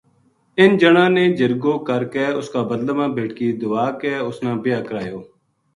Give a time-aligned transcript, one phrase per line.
[0.59, 4.51] اِنھ جنا نے جرگو کر کے اس کا بدلہ ما بیٹکی دیوا کے اُس نا
[4.63, 5.19] بیاہ کرایو